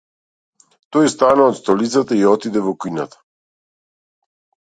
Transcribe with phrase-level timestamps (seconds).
[0.95, 3.21] Тој стана од столицата и отиде во кујната.